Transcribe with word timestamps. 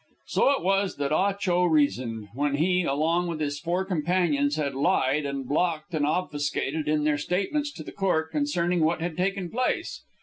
So 0.25 0.49
it 0.49 0.63
was 0.63 0.95
that 0.95 1.11
Ah 1.11 1.33
Cho 1.33 1.63
reasoned, 1.63 2.29
when 2.33 2.55
he, 2.55 2.81
along 2.85 3.27
with 3.27 3.39
his 3.39 3.59
four 3.59 3.85
companions, 3.85 4.55
had 4.55 4.73
lied 4.73 5.27
and 5.27 5.47
blocked 5.47 5.93
and 5.93 6.07
obfuscated 6.07 6.87
in 6.87 7.03
their 7.03 7.19
statements 7.19 7.71
to 7.73 7.83
the 7.83 7.91
court 7.91 8.31
concerning 8.31 8.83
what 8.83 8.99
had 9.01 9.15
taken 9.15 9.51
place. 9.51 10.01